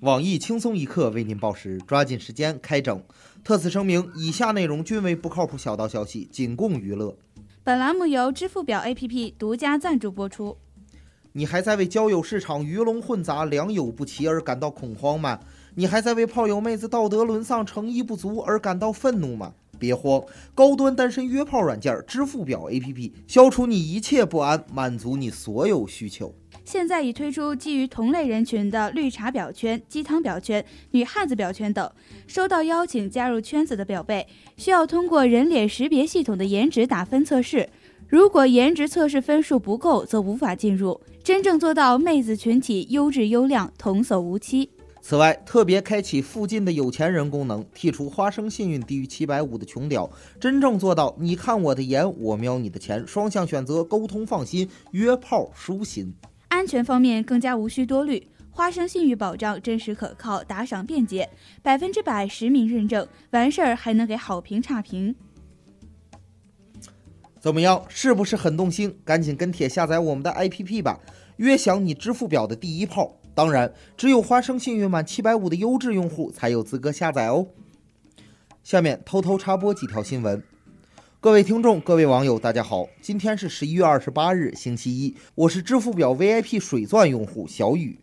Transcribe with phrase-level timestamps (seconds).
[0.00, 3.02] 网易轻松一刻为您报时，抓紧时间开整。
[3.44, 7.14] 特此声明，以下内容均为不靠谱小道消息，仅供娱乐。
[7.62, 10.56] 本栏目由支付宝 APP 独家赞助播出。
[11.32, 15.38] 你还在为交友市场鱼龙混杂、良莠不齐而感到恐慌吗？
[15.74, 19.52] 你还在为炮友妹子道德沦丧、诚意不足而感到愤怒吗？
[19.78, 20.22] 别慌，
[20.54, 26.34] 高端单身约炮软件支付宝 APP 消除你一切不安，满足你所有需求。
[26.70, 31.90] 现在已推出基于同类人群的绿茶婊圈、鸡汤婊圈、女汉子婊圈等。
[32.28, 34.24] 收到邀请加入圈子的表妹，
[34.56, 37.68] 需要通过人脸识别系统的颜值打分测试。
[38.06, 41.00] 如果颜值测试分数不够，则无法进入。
[41.24, 44.70] 真正做到妹子群体优质优亮，童叟无欺。
[45.02, 50.08] 此外，特别开启附近的有钱人功能，剔除花生幸运低于七百五的穷屌，
[50.38, 56.14] 真正做到你看我的颜，我瞄你的钱，双向选择，沟通放心，约炮舒心。
[56.60, 61.26] 安全方面更加无需多虑，花生信誉保障真实可靠，打赏便捷，
[61.62, 65.14] 百分之百实名认证，完事儿还能给好评差评。
[67.40, 68.94] 怎么样，是不是很动心？
[69.06, 71.00] 赶紧跟帖下载我们的 APP 吧，
[71.38, 73.16] 约享你支付表的第一炮。
[73.34, 77.46] 当然，只有花生信誉满七百五的优质用户才有资格下载哦。
[78.62, 80.42] 下面偷偷插播几条新闻。
[81.22, 82.88] 各位听众，各位网友，大家好！
[83.02, 85.14] 今天是十一月二十八日，星期一。
[85.34, 88.00] 我是支付宝 VIP 水钻用户小雨。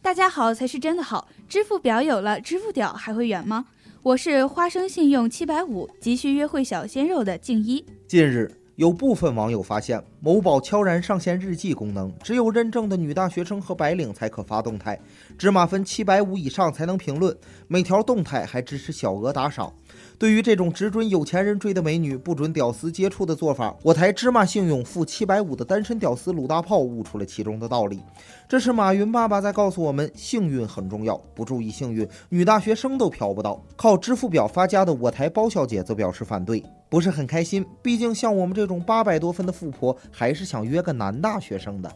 [0.00, 3.66] 大家好才是真的好，支付表有了，支付屌还会远吗？
[4.02, 7.84] 我是花生信用七百五，急需约会小鲜肉的静一。
[8.08, 14.98] 近日，有部分网友发现某宝悄然上线日记功能，只有认证的女大学生和白领才可发动态，
[15.38, 17.36] 芝麻分七百五以上才能评论，
[17.68, 19.72] 每条动态还支持小额打赏。
[20.18, 28.00] 对于这种只准有钱人追的美女，不准屌丝接触的做法，我台芝麻信用负七百五的单身屌丝鲁大炮悟出了其中的道理。
[28.48, 33.62] 这是马云爸爸在告诉我们，幸运很重要，不注意幸运，女大学生都嫖不到。
[33.76, 36.60] 靠支付表发家的我台包小姐则表示反对，
[36.94, 37.66] 不是很开心。
[37.82, 41.92] 毕竟像我们这种八百多分的富婆，还是想约个男大学生的。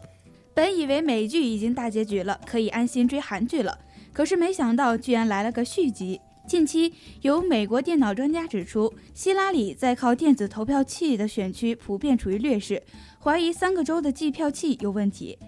[0.53, 3.79] 本以为美剧已经大结局了，可以安心追韩剧了，
[4.11, 6.19] 可是没想到居然来了个续集。
[6.45, 12.83] 近期有美国电脑专家指出，希拉里在靠电子投票器的选区普遍处于劣势，
[13.23, 15.39] 怀疑三个州的计票器有问题。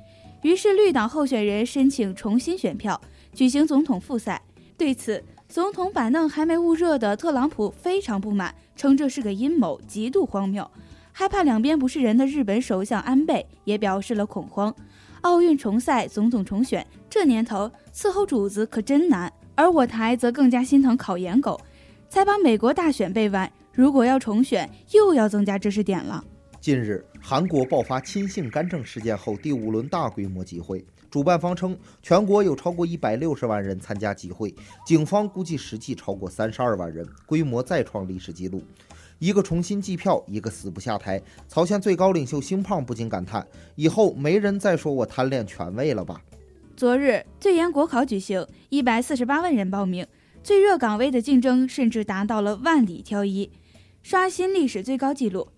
[0.43, 3.01] 于是绿党候选人申请重新选票，
[3.33, 4.41] 举行总统复赛。
[4.77, 10.65] 对此，总统板凳还没捂热的特朗普非常不满，称这是个阴谋，极度荒谬。
[11.11, 14.73] 害怕两边不是人的日本首相安倍也表示了恐慌。
[15.23, 19.29] 奥运重赛，总统重选，这年头伺候主子可真难。
[19.53, 21.59] 而我台则更加心疼考研狗，
[22.07, 26.23] 才把美国大选背完，如果要重选，又要增加知识点了。
[26.61, 34.55] 近日，韩国爆发亲性干政事件后，第五轮大规模集会，主办方称全国有超过一百六十万人参加集会，
[34.85, 38.63] 警方估计实际超过三十二万人，规模再创历史纪录。
[39.19, 41.21] 一个重新计票，一个死不下台。
[41.49, 43.45] 朝鲜最高领袖星胖不禁感叹：
[43.75, 46.21] 以后没人再说我贪恋权位了吧？
[46.77, 50.07] 昨日最严国考举行，一百四十八万人报名，
[50.41, 53.51] 最热岗位的竞争甚至达到了万里挑一，
[54.01, 55.49] 刷新历史最高纪录。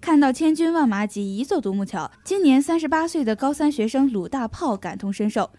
[0.00, 5.50] 看到千军万马挤一座独木桥，今年三十八岁的高三学生鲁大炮感同身受。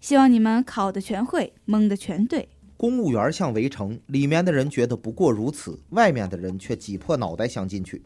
[0.00, 2.48] 希望你们考的全会，蒙的全对。
[2.76, 8.02] 公务员像围城，里面的人觉得不过如此，外面的人却挤破脑袋想进去。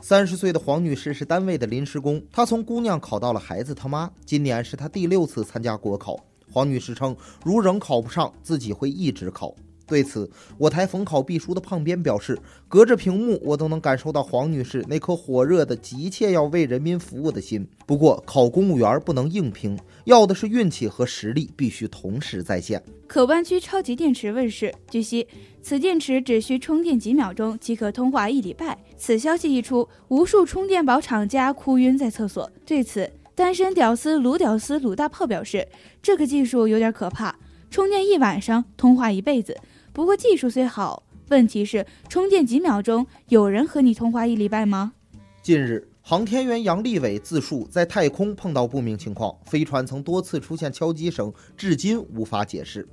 [0.00, 4.08] 三十岁的黄女士是单位的临时工，她从姑娘考到了孩子他妈。
[4.24, 6.16] 今年是她第六次参加国考。
[6.52, 7.14] 黄女士称，
[7.44, 9.52] 如仍考不上，自己会一直考。
[9.86, 17.66] 对此，我台逢考必输的胖编表示，隔着屏幕我都能感受到黄女士那颗火热的、急切要为人民服务的心。
[17.86, 22.82] 不过，考公务员不能硬拼，要的是运气和实力必须同时在线。
[23.06, 25.28] 可弯曲超级电池问世，据悉，
[25.60, 28.78] 此电池只需充电几秒钟即可通话一礼拜。
[28.96, 32.50] 此消息一出，无数充电宝厂家哭晕在厕所。
[32.64, 35.68] 对此，单身屌丝鲁屌丝鲁大炮表示，
[36.02, 37.36] 这个技术有点可怕，
[37.70, 39.54] 充电一晚上，通话一辈子。
[39.94, 44.94] 不过技术虽好，问题是充电几秒钟，有人和你通话一礼拜吗？
[45.40, 52.88] 近日，航天员杨利伟自述在太空碰到不明情况，飞船曾多次出现敲击声，至今无法解释。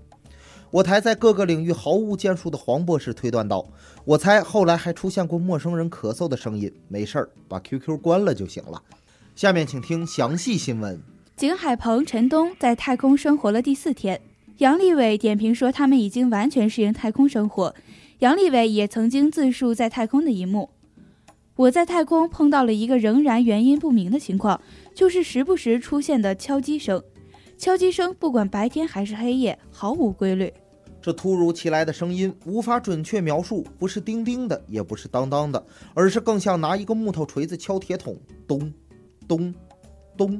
[0.69, 3.65] 我台在各个领域毫无建树的黄博士推断道
[4.06, 8.80] ：“我猜后来还出现过陌生人咳嗽的声音，没事儿，把 QQ 关了就行了。”
[9.36, 11.01] 下面请听详细新闻。
[11.36, 14.21] 景海鹏、陈东在太空生活了第四天。
[14.61, 17.73] 杨利伟点评说：“他们已经完全适应太空生活。”
[18.19, 20.69] 杨利伟也曾经自述在太空的一幕
[21.57, 24.61] ：“我在太空碰到了一个仍然原因不明的情况，
[24.93, 27.01] 就是时不时出现的敲击声。
[27.57, 30.53] 敲击声不管白天还是黑夜，毫无规律。
[31.01, 35.65] 这突如其来的声音无法准确描述，不是叮叮的，也不是当当的，
[35.95, 38.15] 而是更像拿一个木头锤子敲铁桶，
[38.47, 38.71] 咚，
[39.27, 39.51] 咚，
[40.15, 40.39] 咚，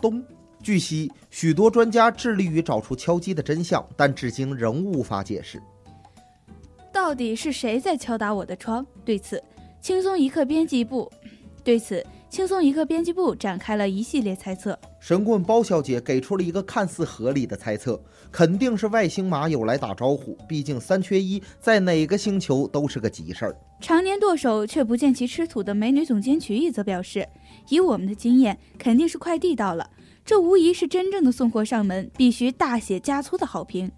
[0.00, 0.24] 咚。
[0.62, 5.60] 据悉，许多专家致力于找出敲击的真相，但至今仍无法解释。
[6.92, 8.86] 到底是谁在敲打我的窗？
[9.04, 9.42] 对此，
[9.80, 11.10] 轻松一刻编辑部
[11.64, 14.78] 对此轻松一刻编辑部展开了一系列猜测。
[15.00, 18.00] 神棍包小姐给出了一个看似合理的猜测，
[18.30, 20.36] 肯定是外星马友来打招呼。
[20.48, 23.56] 毕竟三缺一，在哪个星球都是个急事儿。
[23.80, 27.26] 常年剁手却不见其吃土的美女总监曲艺则表示，
[27.68, 29.90] 以我们的经验，肯定是快递到了。
[30.24, 33.90] 这无疑是真正的送货上门，必须大写加粗的好评。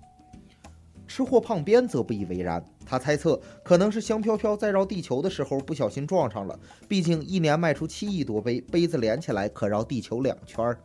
[1.06, 6.59] 吃货胖边则不以为然，他猜测可能是香飘飘在绕地球的时候不小心撞上了。
[6.88, 10.79] 毕竟一年卖出七亿多杯，杯子连起来可绕地球两圈儿。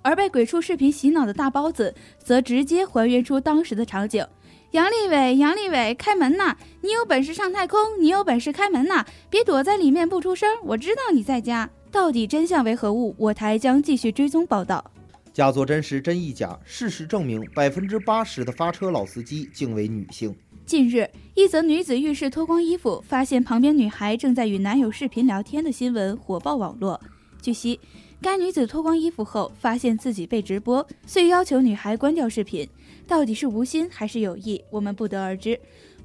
[0.00, 4.26] 而被鬼畜视频洗脑的大包子，则直接还原出当时的场景：
[4.70, 6.56] 杨利伟，杨利伟，开门呐！
[6.80, 9.04] 你有本事上太空，你有本事开门呐！
[9.28, 11.68] 别躲在里面不出声，我知道你在家。
[11.90, 13.14] 到底真相为何物？
[13.16, 14.84] 我台将继续追踪报道。
[15.32, 20.34] 假作真时真亦假，事实证明，百分之八十的发车老司机竟为女性。
[20.66, 27.00] 近日，一则女子浴室脱光衣服，发现旁边女孩正在与男友视频聊天的新闻火爆网络。
[27.40, 27.80] 据悉，
[28.20, 32.68] 该女子脱光衣服后，发现自己被直播，遂要求女孩关掉视频。
[33.06, 35.58] 到底是无心还是有意，我们不得而知。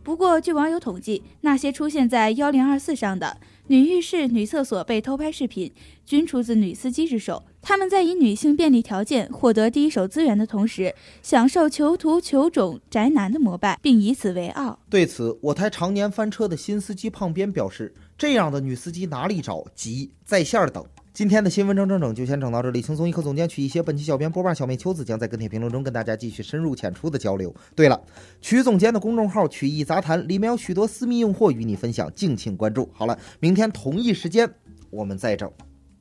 [0.03, 3.37] 不过，据网友统计，那些出现在幺零二四上的。
[3.67, 5.71] 女浴室、女厕所被偷拍视频，
[6.05, 7.41] 均出自女司机之手。
[7.61, 14.77] 他们在以女性便利条件获得第一手资源的同时，享受囚徒、囚种、宅男的膜拜，并以此为傲。
[14.89, 19.65] 对此，我台常年翻车的新司机胖边表示：“这样的女司机哪里找？
[19.73, 22.81] 急，在线等。”今天的新闻整整整就先整到这里。
[22.81, 27.53] 轻松一刻总监曲一些，本期小编波霸小妹秋子将在跟帖评论中跟大家继续深入浅出的交流。
[27.75, 28.03] 对了，
[28.41, 32.89] 曲总监的公众号“曲艺杂谈”里面有许多私密用货与你分享，敬请关注。
[32.91, 34.51] 好了，明天同一时间
[34.89, 35.51] 我们再整。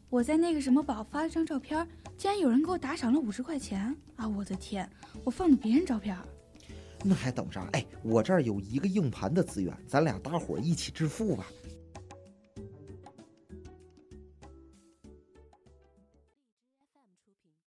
[0.08, 1.86] 我在那个什么宝发了张照片，
[2.16, 4.26] 竟然有人给我打赏了五十块钱啊！
[4.26, 4.88] 我的天，
[5.24, 6.16] 我放的别人照片，
[7.04, 7.68] 那还等啥？
[7.72, 11.44] 哎，我这儿有一个硬盘的资源，咱俩大伙儿一起致富吧。